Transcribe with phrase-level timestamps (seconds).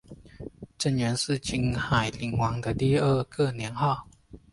[0.79, 4.07] 贞元是金海陵王的第二个年号。